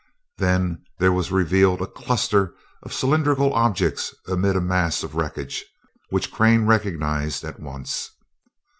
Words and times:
Then 0.39 0.83
there 0.97 1.11
was 1.11 1.31
revealed 1.31 1.79
a 1.79 1.85
cluster 1.85 2.55
of 2.81 2.91
cylindrical 2.91 3.53
objects 3.53 4.15
amid 4.27 4.55
a 4.55 4.59
mass 4.59 5.03
of 5.03 5.13
wreckage, 5.13 5.63
which 6.09 6.31
Crane 6.31 6.65
recognized 6.65 7.43
at 7.43 7.59
once. 7.59 8.09